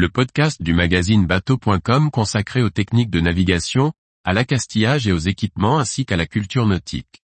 [0.00, 3.92] le podcast du magazine bateau.com consacré aux techniques de navigation,
[4.24, 7.22] à l'accastillage et aux équipements ainsi qu'à la culture nautique.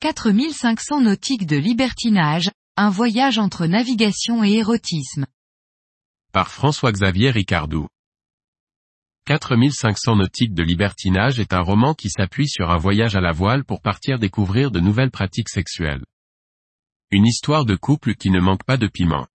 [0.00, 5.24] 4500 nautiques de libertinage, un voyage entre navigation et érotisme.
[6.34, 7.86] Par François-Xavier Ricardou.
[9.26, 13.64] 4500 nautiques de libertinage est un roman qui s'appuie sur un voyage à la voile
[13.64, 16.04] pour partir découvrir de nouvelles pratiques sexuelles.
[17.10, 19.26] Une histoire de couple qui ne manque pas de piment.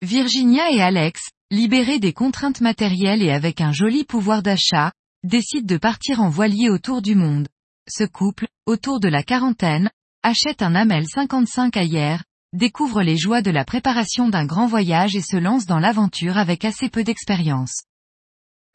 [0.00, 1.20] Virginia et Alex,
[1.50, 4.92] libérés des contraintes matérielles et avec un joli pouvoir d'achat,
[5.22, 7.46] décident de partir en voilier autour du monde.
[7.90, 9.90] Ce couple, autour de la quarantaine,
[10.22, 12.22] achète un Amel 55 ailleurs,
[12.54, 16.64] découvre les joies de la préparation d'un grand voyage et se lance dans l'aventure avec
[16.64, 17.82] assez peu d'expérience.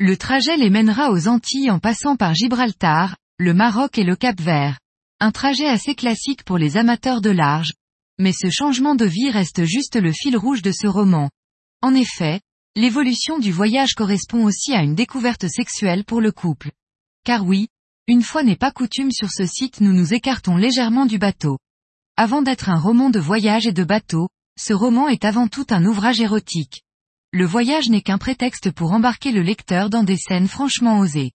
[0.03, 4.79] Le trajet les mènera aux Antilles en passant par Gibraltar, le Maroc et le Cap-Vert.
[5.19, 7.73] Un trajet assez classique pour les amateurs de large.
[8.17, 11.29] Mais ce changement de vie reste juste le fil rouge de ce roman.
[11.83, 12.41] En effet,
[12.75, 16.71] l'évolution du voyage correspond aussi à une découverte sexuelle pour le couple.
[17.23, 17.67] Car oui,
[18.07, 21.59] une fois n'est pas coutume sur ce site nous nous écartons légèrement du bateau.
[22.17, 25.85] Avant d'être un roman de voyage et de bateau, ce roman est avant tout un
[25.85, 26.81] ouvrage érotique.
[27.33, 31.31] Le voyage n'est qu'un prétexte pour embarquer le lecteur dans des scènes franchement osées.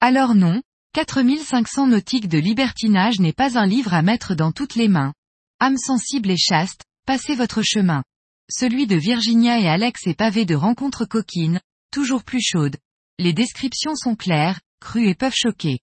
[0.00, 4.88] Alors non, 4500 nautiques de libertinage n'est pas un livre à mettre dans toutes les
[4.88, 5.14] mains.
[5.60, 8.04] Âme sensible et chaste, passez votre chemin.
[8.50, 12.76] Celui de Virginia et Alex est pavé de rencontres coquines, toujours plus chaudes.
[13.18, 15.80] Les descriptions sont claires, crues et peuvent choquer.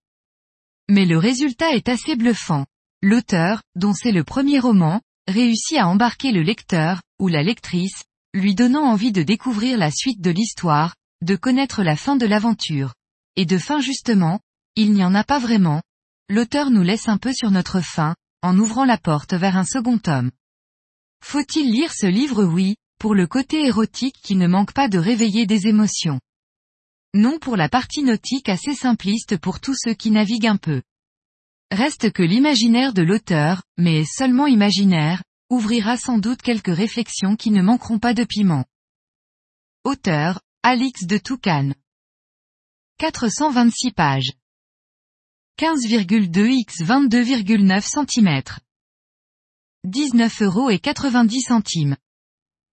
[0.88, 2.68] Mais le résultat est assez bluffant.
[3.02, 8.04] L'auteur, dont c'est le premier roman, réussit à embarquer le lecteur, ou la lectrice,
[8.36, 12.94] lui donnant envie de découvrir la suite de l'histoire, de connaître la fin de l'aventure.
[13.38, 14.42] Et de fin justement,
[14.76, 15.82] il n'y en a pas vraiment.
[16.30, 19.98] L'auteur nous laisse un peu sur notre fin, en ouvrant la porte vers un second
[19.98, 20.32] tome.
[21.24, 22.44] Faut-il lire ce livre?
[22.44, 26.20] Oui, pour le côté érotique qui ne manque pas de réveiller des émotions.
[27.14, 30.82] Non pour la partie nautique assez simpliste pour tous ceux qui naviguent un peu.
[31.72, 37.62] Reste que l'imaginaire de l'auteur, mais seulement imaginaire, ouvrira sans doute quelques réflexions qui ne
[37.62, 38.66] manqueront pas de piment.
[39.84, 41.74] Auteur, Alix de Toucan.
[42.98, 44.32] 426 pages.
[45.60, 48.42] 15,2 x 22,9 cm.
[49.84, 51.98] 19 euros et 90 centimes.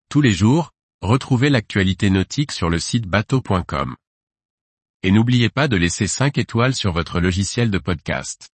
[0.08, 3.96] Tous les jours, retrouvez l'actualité nautique sur le site bateau.com.
[5.02, 8.51] Et n'oubliez pas de laisser 5 étoiles sur votre logiciel de podcast.